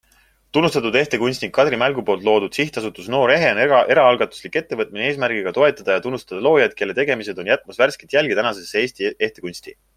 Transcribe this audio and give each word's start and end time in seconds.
Tunnustatud 0.57 0.95
ehtekunstnik 1.01 1.51
Kadri 1.57 1.77
Mälgu 1.81 2.03
poolt 2.07 2.23
loodud 2.29 2.57
sihtasutus 2.59 3.11
Noor 3.15 3.33
Ehe 3.35 3.51
on 3.57 3.61
eraalgatuslik 3.65 4.59
ettevõtmine 4.63 5.05
eesmärgiga 5.11 5.55
toetada 5.61 5.99
ja 6.01 6.05
tunnustada 6.09 6.43
loojaid, 6.49 6.77
kelle 6.83 6.99
tegemised 7.03 7.45
on 7.45 7.55
jätmas 7.55 7.83
värsket 7.85 8.19
jälge 8.21 8.43
tänasesse 8.43 8.85
Eesti 8.85 9.15
ehtekunsti. 9.29 9.81